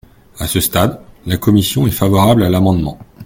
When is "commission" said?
1.37-1.85